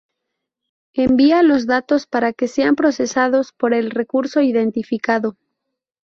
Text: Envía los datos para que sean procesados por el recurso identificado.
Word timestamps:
Envía 0.95 1.43
los 1.43 1.67
datos 1.67 2.07
para 2.07 2.33
que 2.33 2.47
sean 2.47 2.73
procesados 2.75 3.51
por 3.53 3.71
el 3.71 3.91
recurso 3.91 4.41
identificado. 4.41 5.37